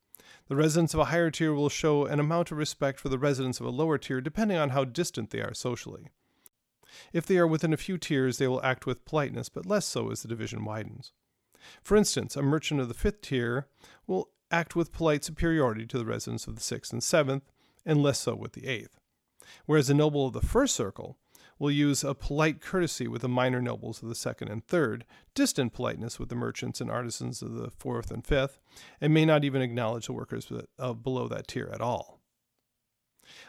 The 0.47 0.55
residents 0.55 0.93
of 0.93 0.99
a 0.99 1.05
higher 1.05 1.31
tier 1.31 1.53
will 1.53 1.69
show 1.69 2.05
an 2.05 2.19
amount 2.19 2.51
of 2.51 2.57
respect 2.57 2.99
for 2.99 3.09
the 3.09 3.19
residents 3.19 3.59
of 3.59 3.65
a 3.65 3.69
lower 3.71 3.97
tier 3.97 4.21
depending 4.21 4.57
on 4.57 4.69
how 4.69 4.83
distant 4.83 5.29
they 5.29 5.41
are 5.41 5.53
socially. 5.53 6.07
If 7.13 7.25
they 7.25 7.37
are 7.37 7.47
within 7.47 7.73
a 7.73 7.77
few 7.77 7.97
tiers, 7.97 8.37
they 8.37 8.47
will 8.47 8.63
act 8.63 8.85
with 8.85 9.05
politeness, 9.05 9.49
but 9.49 9.65
less 9.65 9.85
so 9.85 10.11
as 10.11 10.21
the 10.21 10.27
division 10.27 10.65
widens. 10.65 11.13
For 11.81 11.95
instance, 11.95 12.35
a 12.35 12.41
merchant 12.41 12.81
of 12.81 12.87
the 12.87 12.93
fifth 12.93 13.21
tier 13.21 13.67
will 14.07 14.29
act 14.51 14.75
with 14.75 14.91
polite 14.91 15.23
superiority 15.23 15.85
to 15.85 15.97
the 15.97 16.05
residents 16.05 16.47
of 16.47 16.55
the 16.55 16.61
sixth 16.61 16.91
and 16.91 17.01
seventh, 17.01 17.43
and 17.85 18.03
less 18.03 18.19
so 18.19 18.35
with 18.35 18.53
the 18.53 18.67
eighth. 18.67 18.99
Whereas 19.65 19.89
a 19.89 19.93
noble 19.93 20.27
of 20.27 20.33
the 20.33 20.41
first 20.41 20.75
circle 20.75 21.17
will 21.61 21.69
use 21.69 22.03
a 22.03 22.15
polite 22.15 22.59
courtesy 22.59 23.07
with 23.07 23.21
the 23.21 23.29
minor 23.29 23.61
nobles 23.61 24.01
of 24.01 24.09
the 24.09 24.15
second 24.15 24.47
and 24.47 24.65
third, 24.65 25.05
distant 25.35 25.71
politeness 25.71 26.17
with 26.17 26.27
the 26.29 26.35
merchants 26.35 26.81
and 26.81 26.89
artisans 26.89 27.43
of 27.43 27.53
the 27.53 27.69
fourth 27.69 28.09
and 28.09 28.25
fifth, 28.25 28.59
and 28.99 29.13
may 29.13 29.25
not 29.25 29.43
even 29.43 29.61
acknowledge 29.61 30.07
the 30.07 30.13
workers 30.13 30.51
below 31.03 31.27
that 31.27 31.47
tier 31.47 31.69
at 31.71 31.79
all. 31.79 32.19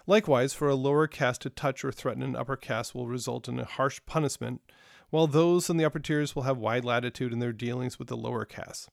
Likewise, 0.06 0.52
for 0.52 0.68
a 0.68 0.74
lower 0.74 1.06
caste 1.06 1.40
to 1.40 1.48
touch 1.48 1.82
or 1.82 1.90
threaten 1.90 2.22
an 2.22 2.36
upper 2.36 2.54
caste 2.54 2.94
will 2.94 3.06
result 3.06 3.48
in 3.48 3.58
a 3.58 3.64
harsh 3.64 3.98
punishment, 4.04 4.60
while 5.08 5.26
those 5.26 5.70
in 5.70 5.78
the 5.78 5.84
upper 5.84 5.98
tiers 5.98 6.36
will 6.36 6.42
have 6.42 6.58
wide 6.58 6.84
latitude 6.84 7.32
in 7.32 7.38
their 7.38 7.50
dealings 7.50 7.98
with 7.98 8.08
the 8.08 8.16
lower 8.16 8.44
castes. 8.44 8.90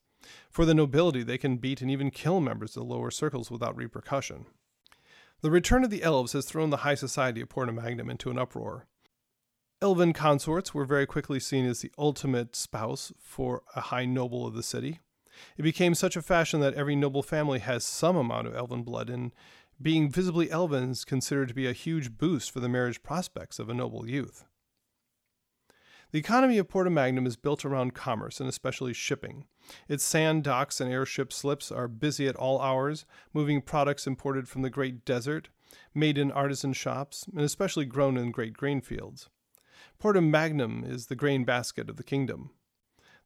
For 0.50 0.64
the 0.64 0.74
nobility, 0.74 1.24
they 1.24 1.38
can 1.38 1.58
beat 1.58 1.82
and 1.82 1.92
even 1.92 2.10
kill 2.10 2.40
members 2.40 2.78
of 2.78 2.88
the 2.88 2.94
lower 2.94 3.12
circles 3.12 3.52
without 3.52 3.76
repercussion. 3.76 4.46
The 5.42 5.52
return 5.52 5.84
of 5.84 5.90
the 5.90 6.04
elves 6.04 6.32
has 6.32 6.46
thrown 6.46 6.70
the 6.70 6.78
high 6.78 6.96
society 6.96 7.42
of 7.42 7.50
Porta 7.50 7.74
Magnum 7.74 8.10
into 8.10 8.32
an 8.32 8.40
uproar. 8.40 8.88
Elven 9.82 10.12
consorts 10.12 10.74
were 10.74 10.84
very 10.84 11.06
quickly 11.06 11.40
seen 11.40 11.66
as 11.66 11.80
the 11.80 11.92
ultimate 11.98 12.54
spouse 12.54 13.14
for 13.18 13.64
a 13.78 13.82
high 13.82 14.06
noble 14.06 14.46
of 14.46 14.54
the 14.54 14.62
city. 14.62 15.00
It 15.58 15.62
became 15.62 15.96
such 15.96 16.18
a 16.18 16.22
fashion 16.22 16.60
that 16.60 16.74
every 16.74 16.98
noble 16.98 17.24
family 17.24 17.60
has 17.60 17.86
some 17.86 18.18
amount 18.18 18.48
of 18.48 18.56
elven 18.56 18.84
blood, 18.84 19.10
and 19.10 19.32
being 19.82 20.12
visibly 20.12 20.52
elven 20.52 20.92
is 20.92 21.06
considered 21.06 21.48
to 21.48 21.54
be 21.54 21.66
a 21.66 21.72
huge 21.72 22.18
boost 22.18 22.52
for 22.52 22.60
the 22.60 22.68
marriage 22.68 23.02
prospects 23.04 23.58
of 23.58 23.70
a 23.70 23.74
noble 23.74 24.06
youth. 24.06 24.44
The 26.12 26.20
economy 26.20 26.58
of 26.58 26.68
Porta 26.68 26.90
Magnum 26.90 27.26
is 27.26 27.38
built 27.38 27.64
around 27.64 27.94
commerce 27.94 28.42
and 28.42 28.50
especially 28.50 28.92
shipping. 28.92 29.46
Its 29.88 30.04
sand 30.04 30.44
docks 30.44 30.82
and 30.82 30.92
airship 30.92 31.32
slips 31.32 31.72
are 31.72 31.88
busy 31.88 32.28
at 32.28 32.36
all 32.36 32.60
hours, 32.60 33.06
moving 33.34 33.62
products 33.62 34.08
imported 34.08 34.50
from 34.50 34.62
the 34.62 34.70
great 34.70 35.06
desert, 35.06 35.48
made 35.94 36.18
in 36.18 36.32
artisan 36.34 36.74
shops, 36.74 37.26
and 37.32 37.42
especially 37.42 37.86
grown 37.86 38.18
in 38.18 38.32
great 38.32 38.54
grain 38.54 38.82
fields. 38.82 39.30
Porta 40.00 40.22
Magnum 40.22 40.86
is 40.88 41.08
the 41.08 41.16
grain 41.16 41.44
basket 41.44 41.90
of 41.90 41.98
the 41.98 42.06
kingdom. 42.06 42.52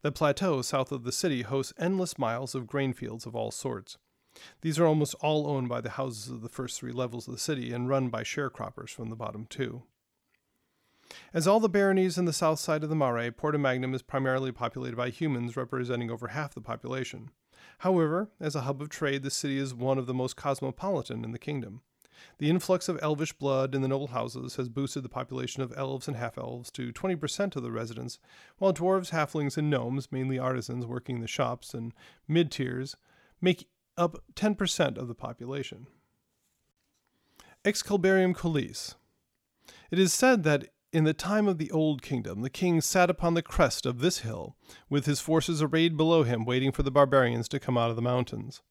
The 0.01 0.12
plateau 0.12 0.63
south 0.63 0.92
of 0.92 1.03
the 1.03 1.12
city 1.12 1.44
hosts 1.44 1.72
endless 1.77 2.18
miles 2.18 2.56
of 2.56 2.65
grain 2.65 2.94
fields 2.94 3.27
of 3.27 3.36
all 3.36 3.51
sorts. 3.51 4.00
These 4.62 4.80
are 4.80 4.88
almost 4.88 5.13
all 5.22 5.46
owned 5.46 5.70
by 5.70 5.82
the 5.82 5.92
houses 5.92 6.30
of 6.30 6.42
the 6.42 6.50
first 6.50 6.80
three 6.80 6.92
levels 6.92 7.27
of 7.27 7.34
the 7.36 7.39
city 7.39 7.72
and 7.72 7.88
run 7.88 8.10
by 8.10 8.24
sharecroppers 8.24 8.89
from 8.89 9.12
the 9.12 9.15
bottom 9.15 9.46
two. 9.48 9.84
As 11.32 11.46
all 11.46 11.60
the 11.60 11.70
baronies 11.70 12.18
in 12.18 12.25
the 12.25 12.34
south 12.34 12.58
side 12.58 12.82
of 12.82 12.89
the 12.89 12.96
Mare, 12.96 13.32
Porta 13.32 13.60
Magnum 13.60 13.94
is 13.94 14.01
primarily 14.01 14.51
populated 14.51 14.96
by 14.98 15.12
humans, 15.12 15.56
representing 15.56 16.10
over 16.10 16.30
half 16.30 16.56
the 16.56 16.62
population. 16.62 17.30
However, 17.80 18.32
as 18.39 18.56
a 18.56 18.62
hub 18.62 18.82
of 18.82 18.89
trade, 18.89 19.22
the 19.22 19.30
city 19.30 19.60
is 19.60 19.75
one 19.75 20.00
of 20.00 20.08
the 20.08 20.13
most 20.15 20.36
cosmopolitan 20.36 21.24
in 21.24 21.34
the 21.34 21.38
kingdom. 21.38 21.82
The 22.38 22.50
influx 22.50 22.89
of 22.89 23.00
elvish 23.01 23.34
blood 23.34 23.75
in 23.75 23.82
the 23.82 23.88
noble 23.88 24.08
houses 24.08 24.55
has 24.55 24.70
boosted 24.70 25.03
the 25.03 25.10
population 25.10 25.62
of 25.62 25.74
elves 25.75 26.08
and 26.08 26.17
half 26.17 26.38
elves 26.38 26.72
to 26.72 26.91
20% 26.91 27.55
of 27.55 27.63
the 27.63 27.72
residents, 27.72 28.20
while 28.58 28.74
dwarves, 28.74 29.12
halflings, 29.12 29.58
and 29.58 29.70
gnomes, 29.70 30.12
mainly 30.12 30.39
artisans 30.39 30.86
working 30.86 31.17
in 31.17 31.22
the 31.22 31.27
shops 31.27 31.74
and 31.74 31.93
mid 32.27 32.51
tiers, 32.51 32.96
make 33.41 33.67
up 33.98 34.24
10% 34.36 34.98
of 34.98 35.08
the 35.08 35.15
population. 35.15 35.88
Excalibarium 37.65 38.36
Colis. 38.36 38.96
It 39.89 40.00
is 40.00 40.13
said 40.13 40.43
that 40.43 40.70
in 40.91 41.05
the 41.05 41.13
time 41.13 41.48
of 41.48 41.58
the 41.58 41.72
Old 41.72 42.01
Kingdom, 42.01 42.41
the 42.41 42.50
king 42.50 42.82
sat 42.82 43.10
upon 43.10 43.34
the 43.34 43.41
crest 43.41 43.86
of 43.86 44.00
this 44.00 44.20
hill, 44.20 44.55
with 44.89 45.05
his 45.05 45.20
forces 45.20 45.62
arrayed 45.62 45.98
below 45.98 46.24
him, 46.24 46.46
waiting 46.46 46.72
for 46.72 46.84
the 46.84 46.91
barbarians 46.91 47.48
to 47.50 47.60
come 47.60 47.77
out 47.77 47.89
of 47.89 47.96
the 47.96 48.01
mountains. 48.01 48.62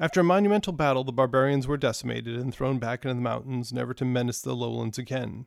After 0.00 0.20
a 0.20 0.24
monumental 0.24 0.72
battle, 0.72 1.02
the 1.02 1.12
barbarians 1.12 1.66
were 1.66 1.76
decimated 1.76 2.36
and 2.36 2.54
thrown 2.54 2.78
back 2.78 3.04
into 3.04 3.14
the 3.14 3.20
mountains, 3.20 3.72
never 3.72 3.92
to 3.94 4.04
menace 4.04 4.40
the 4.40 4.54
lowlands 4.54 4.96
again. 4.96 5.46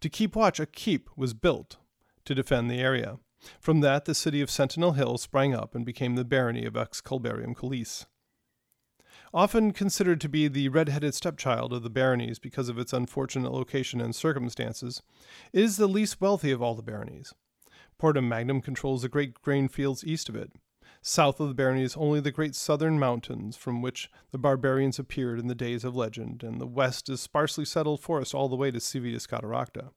To 0.00 0.08
keep 0.08 0.36
watch, 0.36 0.60
a 0.60 0.66
keep 0.66 1.10
was 1.16 1.34
built 1.34 1.78
to 2.24 2.34
defend 2.34 2.70
the 2.70 2.78
area. 2.78 3.18
From 3.60 3.80
that, 3.80 4.04
the 4.04 4.14
city 4.14 4.40
of 4.40 4.50
Sentinel 4.50 4.92
Hill 4.92 5.18
sprang 5.18 5.54
up 5.54 5.74
and 5.74 5.84
became 5.84 6.14
the 6.14 6.24
barony 6.24 6.64
of 6.64 6.74
Excalibarium 6.74 7.54
Colis. 7.54 8.06
Often 9.34 9.72
considered 9.72 10.20
to 10.20 10.28
be 10.28 10.46
the 10.46 10.68
red-headed 10.68 11.12
stepchild 11.12 11.72
of 11.72 11.82
the 11.82 11.90
baronies 11.90 12.38
because 12.38 12.68
of 12.68 12.78
its 12.78 12.92
unfortunate 12.92 13.52
location 13.52 14.00
and 14.00 14.14
circumstances, 14.14 15.02
it 15.52 15.64
is 15.64 15.76
the 15.76 15.88
least 15.88 16.20
wealthy 16.20 16.52
of 16.52 16.62
all 16.62 16.76
the 16.76 16.82
baronies. 16.82 17.34
Portum 18.00 18.28
Magnum 18.28 18.60
controls 18.60 19.02
the 19.02 19.08
great 19.08 19.34
grain 19.42 19.66
fields 19.66 20.04
east 20.04 20.28
of 20.28 20.36
it, 20.36 20.52
South 21.06 21.38
of 21.38 21.48
the 21.48 21.54
baronies, 21.54 21.98
only 21.98 22.18
the 22.18 22.30
great 22.30 22.54
southern 22.54 22.98
mountains 22.98 23.58
from 23.58 23.82
which 23.82 24.10
the 24.30 24.38
barbarians 24.38 24.98
appeared 24.98 25.38
in 25.38 25.48
the 25.48 25.54
days 25.54 25.84
of 25.84 25.94
legend, 25.94 26.42
and 26.42 26.58
the 26.58 26.66
west 26.66 27.10
is 27.10 27.20
sparsely 27.20 27.66
settled 27.66 28.00
forest 28.00 28.34
all 28.34 28.48
the 28.48 28.56
way 28.56 28.70
to 28.70 28.80
Civitas 28.80 29.26
Cataracta. 29.26 29.90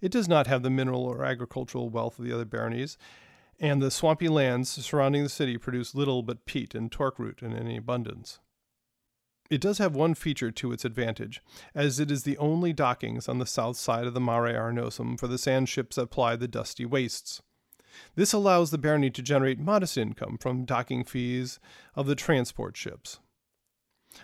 It 0.00 0.12
does 0.12 0.28
not 0.28 0.46
have 0.46 0.62
the 0.62 0.70
mineral 0.70 1.02
or 1.02 1.24
agricultural 1.24 1.90
wealth 1.90 2.16
of 2.16 2.24
the 2.24 2.32
other 2.32 2.44
baronies, 2.44 2.96
and 3.58 3.82
the 3.82 3.90
swampy 3.90 4.28
lands 4.28 4.70
surrounding 4.70 5.24
the 5.24 5.28
city 5.28 5.58
produce 5.58 5.96
little 5.96 6.22
but 6.22 6.46
peat 6.46 6.76
and 6.76 6.92
torque 6.92 7.18
root 7.18 7.42
in 7.42 7.52
any 7.52 7.76
abundance. 7.76 8.38
It 9.50 9.60
does 9.60 9.78
have 9.78 9.96
one 9.96 10.14
feature 10.14 10.52
to 10.52 10.70
its 10.70 10.84
advantage, 10.84 11.42
as 11.74 11.98
it 11.98 12.12
is 12.12 12.22
the 12.22 12.38
only 12.38 12.72
dockings 12.72 13.28
on 13.28 13.40
the 13.40 13.46
south 13.46 13.76
side 13.76 14.06
of 14.06 14.14
the 14.14 14.20
Mare 14.20 14.42
Arenosum 14.42 15.18
for 15.18 15.26
the 15.26 15.38
sand 15.38 15.68
ships 15.68 15.96
that 15.96 16.12
ply 16.12 16.36
the 16.36 16.46
dusty 16.46 16.86
wastes. 16.86 17.42
This 18.14 18.32
allows 18.32 18.70
the 18.70 18.78
barony 18.78 19.10
to 19.10 19.22
generate 19.22 19.58
modest 19.58 19.96
income 19.96 20.38
from 20.38 20.64
docking 20.64 21.04
fees 21.04 21.58
of 21.94 22.06
the 22.06 22.14
transport 22.14 22.76
ships. 22.76 23.20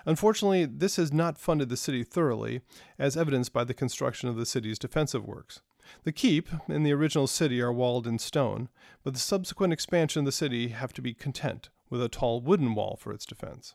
Unfortunately, 0.06 0.64
this 0.64 0.96
has 0.96 1.12
not 1.12 1.38
funded 1.38 1.68
the 1.68 1.76
city 1.76 2.04
thoroughly, 2.04 2.62
as 2.98 3.16
evidenced 3.16 3.52
by 3.52 3.64
the 3.64 3.74
construction 3.74 4.28
of 4.28 4.36
the 4.36 4.46
city's 4.46 4.78
defensive 4.78 5.24
works. 5.24 5.60
The 6.04 6.12
keep 6.12 6.48
and 6.68 6.84
the 6.84 6.92
original 6.92 7.26
city 7.26 7.60
are 7.60 7.72
walled 7.72 8.06
in 8.06 8.18
stone, 8.18 8.68
but 9.02 9.12
the 9.12 9.20
subsequent 9.20 9.72
expansion 9.72 10.20
of 10.20 10.26
the 10.26 10.32
city 10.32 10.68
have 10.68 10.92
to 10.94 11.02
be 11.02 11.12
content 11.12 11.68
with 11.90 12.02
a 12.02 12.08
tall 12.08 12.40
wooden 12.40 12.74
wall 12.74 12.96
for 12.98 13.12
its 13.12 13.26
defense. 13.26 13.74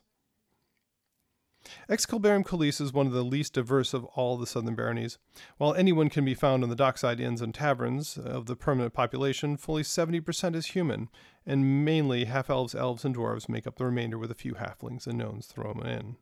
Excalibarium 1.88 2.44
Colis 2.44 2.80
is 2.80 2.92
one 2.92 3.06
of 3.06 3.12
the 3.12 3.24
least 3.24 3.52
diverse 3.52 3.92
of 3.92 4.04
all 4.16 4.36
the 4.36 4.46
southern 4.46 4.74
baronies. 4.74 5.18
While 5.58 5.74
anyone 5.74 6.08
can 6.08 6.24
be 6.24 6.34
found 6.34 6.64
in 6.64 6.70
the 6.70 6.76
dockside 6.76 7.20
inns 7.20 7.42
and 7.42 7.54
taverns 7.54 8.16
of 8.16 8.46
the 8.46 8.56
permanent 8.56 8.94
population, 8.94 9.56
fully 9.56 9.82
70% 9.82 10.54
is 10.54 10.66
human, 10.66 11.08
and 11.44 11.84
mainly 11.84 12.24
half 12.24 12.48
elves, 12.48 12.74
elves, 12.74 13.04
and 13.04 13.14
dwarves 13.14 13.48
make 13.48 13.66
up 13.66 13.76
the 13.76 13.84
remainder 13.84 14.18
with 14.18 14.30
a 14.30 14.34
few 14.34 14.54
halflings 14.54 15.06
and 15.06 15.18
gnomes 15.18 15.46
thrown 15.46 15.86
in. 15.86 16.16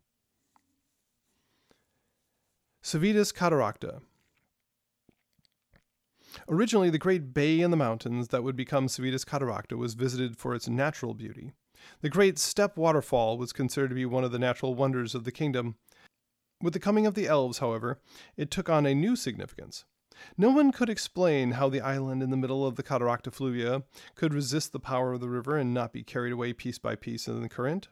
Civitas 2.82 3.32
Cataracta. 3.32 4.00
Originally, 6.48 6.90
the 6.90 6.98
great 6.98 7.34
bay 7.34 7.60
in 7.60 7.70
the 7.70 7.76
mountains 7.76 8.28
that 8.28 8.42
would 8.42 8.56
become 8.56 8.88
Civitas 8.88 9.24
Cataracta 9.24 9.76
was 9.76 9.94
visited 9.94 10.36
for 10.36 10.54
its 10.54 10.68
natural 10.68 11.14
beauty. 11.14 11.52
The 12.00 12.08
great 12.08 12.38
Step 12.38 12.76
waterfall 12.76 13.38
was 13.38 13.52
considered 13.52 13.88
to 13.88 13.94
be 13.94 14.06
one 14.06 14.24
of 14.24 14.32
the 14.32 14.38
natural 14.38 14.74
wonders 14.74 15.14
of 15.14 15.24
the 15.24 15.32
kingdom. 15.32 15.76
With 16.62 16.72
the 16.72 16.80
coming 16.80 17.06
of 17.06 17.14
the 17.14 17.26
elves, 17.26 17.58
however, 17.58 18.00
it 18.36 18.50
took 18.50 18.68
on 18.68 18.86
a 18.86 18.94
new 18.94 19.16
significance. 19.16 19.84
No 20.36 20.50
one 20.50 20.72
could 20.72 20.88
explain 20.88 21.52
how 21.52 21.68
the 21.68 21.80
island 21.80 22.22
in 22.22 22.30
the 22.30 22.36
middle 22.36 22.66
of 22.66 22.76
the 22.76 22.82
cataract 22.82 23.26
effluvia 23.26 23.84
could 24.16 24.34
resist 24.34 24.72
the 24.72 24.80
power 24.80 25.12
of 25.12 25.20
the 25.20 25.28
river 25.28 25.56
and 25.56 25.72
not 25.72 25.92
be 25.92 26.02
carried 26.02 26.32
away 26.32 26.52
piece 26.52 26.78
by 26.78 26.96
piece 26.96 27.28
in 27.28 27.40
the 27.40 27.48
current. 27.48 27.88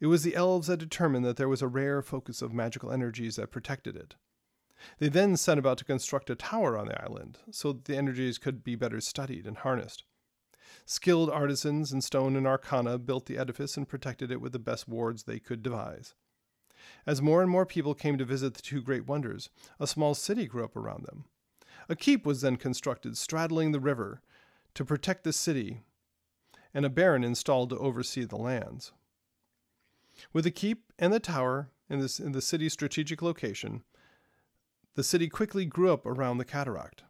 It 0.00 0.06
was 0.06 0.22
the 0.22 0.34
elves 0.34 0.66
that 0.66 0.78
determined 0.78 1.24
that 1.24 1.36
there 1.36 1.48
was 1.48 1.62
a 1.62 1.68
rare 1.68 2.02
focus 2.02 2.42
of 2.42 2.52
magical 2.52 2.90
energies 2.90 3.36
that 3.36 3.50
protected 3.50 3.96
it. 3.96 4.16
They 4.98 5.08
then 5.08 5.36
set 5.36 5.58
about 5.58 5.78
to 5.78 5.84
construct 5.84 6.30
a 6.30 6.34
tower 6.34 6.76
on 6.76 6.86
the 6.86 7.02
island 7.02 7.38
so 7.50 7.72
that 7.72 7.84
the 7.84 7.96
energies 7.96 8.38
could 8.38 8.64
be 8.64 8.74
better 8.74 9.00
studied 9.00 9.46
and 9.46 9.58
harnessed. 9.58 10.04
Skilled 10.86 11.30
artisans 11.30 11.92
in 11.92 12.00
stone 12.00 12.36
and 12.36 12.46
arcana 12.46 12.98
built 12.98 13.26
the 13.26 13.38
edifice 13.38 13.76
and 13.76 13.88
protected 13.88 14.30
it 14.30 14.40
with 14.40 14.52
the 14.52 14.58
best 14.58 14.88
wards 14.88 15.22
they 15.22 15.38
could 15.38 15.62
devise. 15.62 16.14
As 17.06 17.22
more 17.22 17.42
and 17.42 17.50
more 17.50 17.66
people 17.66 17.94
came 17.94 18.18
to 18.18 18.24
visit 18.24 18.54
the 18.54 18.62
two 18.62 18.82
great 18.82 19.06
wonders, 19.06 19.50
a 19.80 19.86
small 19.86 20.14
city 20.14 20.46
grew 20.46 20.64
up 20.64 20.76
around 20.76 21.04
them. 21.04 21.24
A 21.88 21.96
keep 21.96 22.24
was 22.26 22.40
then 22.40 22.56
constructed 22.56 23.16
straddling 23.16 23.72
the 23.72 23.80
river 23.80 24.22
to 24.74 24.84
protect 24.84 25.24
the 25.24 25.32
city, 25.32 25.82
and 26.72 26.84
a 26.84 26.90
baron 26.90 27.24
installed 27.24 27.70
to 27.70 27.78
oversee 27.78 28.24
the 28.24 28.36
lands. 28.36 28.92
With 30.32 30.44
the 30.44 30.50
keep 30.50 30.92
and 30.98 31.12
the 31.12 31.20
tower 31.20 31.70
in, 31.88 32.00
this, 32.00 32.18
in 32.18 32.32
the 32.32 32.42
city's 32.42 32.72
strategic 32.72 33.22
location, 33.22 33.82
the 34.94 35.04
city 35.04 35.28
quickly 35.28 35.64
grew 35.64 35.92
up 35.92 36.06
around 36.06 36.38
the 36.38 36.44
cataract. 36.44 37.02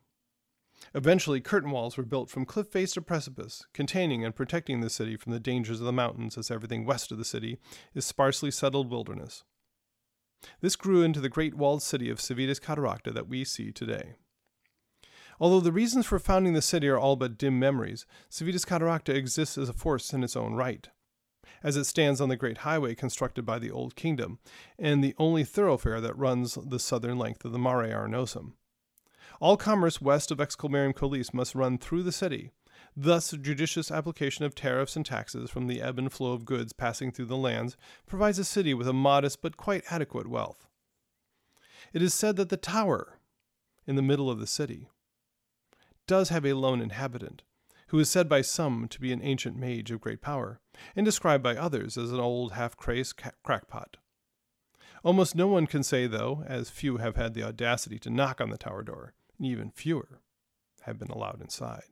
Eventually, 0.97 1.41
curtain 1.41 1.73
walls 1.73 1.97
were 1.97 2.05
built 2.05 2.31
from 2.31 2.45
cliff 2.45 2.69
face 2.69 2.93
to 2.93 3.03
precipice, 3.03 3.67
containing 3.73 4.25
and 4.25 4.35
protecting 4.35 4.81
the 4.81 4.89
city 4.89 5.17
from 5.17 5.33
the 5.33 5.41
dangers 5.41 5.81
of 5.81 5.87
the 5.87 5.93
mountains, 5.93 6.39
as 6.39 6.53
everything 6.53 6.85
west 6.85 7.11
of 7.11 7.19
the 7.19 7.25
city 7.25 7.59
is 7.95 8.05
sparsely 8.05 8.51
settled 8.51 8.91
wilderness. 8.91 9.43
This 10.61 10.77
grew 10.77 11.03
into 11.03 11.21
the 11.21 11.29
great 11.29 11.55
walled 11.55 11.83
city 11.83 12.09
of 12.11 12.21
Civitas 12.21 12.61
Cataracta 12.61 13.13
that 13.13 13.29
we 13.29 13.45
see 13.45 13.73
today. 13.73 14.15
Although 15.41 15.61
the 15.61 15.73
reasons 15.73 16.07
for 16.07 16.21
founding 16.21 16.53
the 16.53 16.63
city 16.63 16.89
are 16.89 16.99
all 16.99 17.17
but 17.17 17.37
dim 17.37 17.59
memories, 17.59 18.07
Civitas 18.29 18.65
Cataracta 18.65 19.13
exists 19.13 19.59
as 19.59 19.69
a 19.69 19.73
force 19.73 20.13
in 20.13 20.23
its 20.23 20.37
own 20.37 20.55
right, 20.55 20.89
as 21.65 21.77
it 21.77 21.85
stands 21.85 22.21
on 22.21 22.29
the 22.29 22.37
great 22.37 22.59
highway 22.59 22.95
constructed 22.95 23.45
by 23.45 23.59
the 23.59 23.71
Old 23.71 23.97
Kingdom, 23.97 24.39
and 24.79 25.03
the 25.03 25.15
only 25.19 25.43
thoroughfare 25.43 26.01
that 26.01 26.17
runs 26.17 26.55
the 26.55 26.79
southern 26.79 27.19
length 27.19 27.45
of 27.45 27.51
the 27.51 27.59
Mare 27.59 27.83
Arenosum. 27.83 28.53
All 29.41 29.57
commerce 29.57 30.00
west 30.00 30.31
of 30.31 30.38
Excalibarium 30.38 30.95
Colis 30.95 31.35
must 31.35 31.55
run 31.55 31.79
through 31.79 32.05
the 32.05 32.12
city. 32.12 32.53
Thus, 32.97 33.33
judicious 33.33 33.91
application 33.91 34.45
of 34.45 34.55
tariffs 34.55 34.95
and 34.95 35.05
taxes 35.05 35.50
from 35.50 35.67
the 35.67 35.83
ebb 35.83 35.99
and 35.99 36.12
flow 36.12 36.33
of 36.33 36.45
goods 36.45 36.73
passing 36.73 37.11
through 37.11 37.26
the 37.26 37.37
lands 37.37 37.76
provides 38.07 38.38
a 38.38 38.45
city 38.45 38.75
with 38.75 38.87
a 38.87 38.93
modest 38.93 39.43
but 39.43 39.57
quite 39.57 39.83
adequate 39.91 40.29
wealth. 40.29 40.69
It 41.93 42.03
is 42.03 42.14
said 42.14 42.37
that 42.37 42.49
the 42.49 42.57
tower, 42.57 43.19
in 43.87 43.97
the 43.97 44.03
middle 44.03 44.31
of 44.31 44.38
the 44.38 44.47
city, 44.47 44.88
does 46.07 46.29
have 46.29 46.47
a 46.47 46.53
lone 46.53 46.81
inhabitant, 46.81 47.43
who 47.88 47.99
is 47.99 48.09
said 48.09 48.29
by 48.29 48.43
some 48.43 48.87
to 48.88 49.00
be 49.00 49.12
an 49.12 49.23
ancient 49.23 49.57
mage 49.57 49.91
of 49.91 50.00
great 50.00 50.21
power, 50.21 50.61
and 50.95 51.05
described 51.05 51.43
by 51.43 51.57
others 51.57 51.99
as 51.99 52.12
an 52.12 52.21
old 52.21 52.53
half 52.53 52.76
crazed 52.76 53.21
crackpot. 53.43 53.97
Almost 55.03 55.35
no 55.35 55.49
one 55.49 55.67
can 55.67 55.83
say, 55.83 56.07
though, 56.07 56.45
as 56.47 56.71
few 56.71 56.97
have 56.99 57.17
had 57.17 57.35
the 57.35 57.43
audacity 57.43 57.99
to 58.00 58.11
knock 58.11 58.41
on 58.41 58.50
the 58.50 58.57
tower 58.57 58.83
door, 58.83 59.12
and 59.38 59.47
even 59.47 59.71
fewer 59.71 60.21
have 60.83 60.99
been 60.99 61.11
allowed 61.11 61.41
inside. 61.41 61.85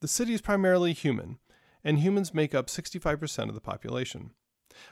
The 0.00 0.08
city 0.08 0.34
is 0.34 0.40
primarily 0.40 0.92
human, 0.92 1.38
and 1.82 1.98
humans 1.98 2.34
make 2.34 2.54
up 2.54 2.66
65% 2.66 3.48
of 3.48 3.54
the 3.54 3.60
population. 3.60 4.32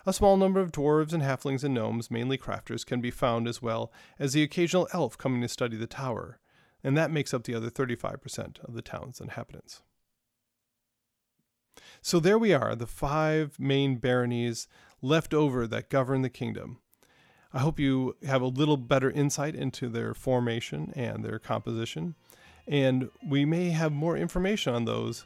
A 0.06 0.12
small 0.12 0.36
number 0.36 0.60
of 0.60 0.72
dwarves 0.72 1.12
and 1.12 1.22
halflings 1.22 1.62
and 1.62 1.74
gnomes, 1.74 2.10
mainly 2.10 2.38
crafters, 2.38 2.86
can 2.86 3.00
be 3.00 3.10
found 3.10 3.46
as 3.46 3.60
well 3.60 3.92
as 4.18 4.32
the 4.32 4.42
occasional 4.42 4.88
elf 4.92 5.18
coming 5.18 5.42
to 5.42 5.48
study 5.48 5.76
the 5.76 5.86
tower, 5.86 6.38
and 6.82 6.96
that 6.96 7.10
makes 7.10 7.34
up 7.34 7.44
the 7.44 7.54
other 7.54 7.70
35% 7.70 8.64
of 8.64 8.74
the 8.74 8.82
town's 8.82 9.20
inhabitants. 9.20 9.82
So 12.00 12.20
there 12.20 12.38
we 12.38 12.52
are, 12.52 12.74
the 12.74 12.86
five 12.86 13.58
main 13.58 13.96
baronies 13.96 14.68
left 15.02 15.34
over 15.34 15.66
that 15.66 15.90
govern 15.90 16.22
the 16.22 16.30
kingdom. 16.30 16.78
I 17.54 17.60
hope 17.60 17.78
you 17.78 18.16
have 18.26 18.42
a 18.42 18.46
little 18.46 18.76
better 18.76 19.10
insight 19.10 19.54
into 19.54 19.88
their 19.88 20.12
formation 20.12 20.92
and 20.96 21.24
their 21.24 21.38
composition, 21.38 22.16
and 22.66 23.10
we 23.24 23.44
may 23.44 23.70
have 23.70 23.92
more 23.92 24.16
information 24.16 24.74
on 24.74 24.84
those 24.84 25.24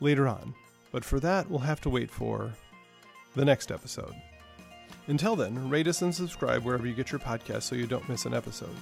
later 0.00 0.26
on. 0.26 0.54
But 0.90 1.04
for 1.04 1.20
that, 1.20 1.48
we'll 1.48 1.60
have 1.60 1.80
to 1.82 1.90
wait 1.90 2.10
for 2.10 2.52
the 3.36 3.44
next 3.44 3.70
episode. 3.70 4.14
Until 5.06 5.36
then, 5.36 5.68
rate 5.68 5.86
us 5.86 6.02
and 6.02 6.14
subscribe 6.14 6.64
wherever 6.64 6.86
you 6.86 6.94
get 6.94 7.12
your 7.12 7.20
podcast 7.20 7.62
so 7.62 7.76
you 7.76 7.86
don't 7.86 8.08
miss 8.08 8.24
an 8.24 8.34
episode. 8.34 8.74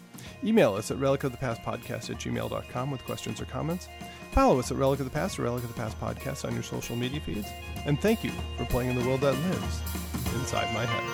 Email 0.43 0.75
us 0.75 0.91
at 0.91 0.99
relicofthepastpodcast 0.99 2.11
at 2.11 2.19
gmail.com 2.19 2.91
with 2.91 3.05
questions 3.05 3.41
or 3.41 3.45
comments. 3.47 3.89
Follow 4.31 4.59
us 4.59 4.71
at 4.71 4.79
Relic 4.79 5.01
of 5.01 5.07
the 5.07 5.11
Past 5.11 5.39
or 5.39 5.43
Relic 5.43 5.65
of 5.65 5.69
the 5.69 5.81
Past 5.81 6.01
podcast 6.01 6.47
on 6.47 6.55
your 6.55 6.63
social 6.63 6.97
media 6.97 7.21
feeds. 7.21 7.49
And 7.85 8.01
thank 8.01 8.25
you 8.25 8.31
for 8.57 8.65
playing 8.67 8.91
in 8.91 8.97
the 8.97 9.07
world 9.07 9.21
that 9.23 9.35
lives 9.35 9.81
inside 10.35 10.73
my 10.73 10.87
head. 10.87 11.12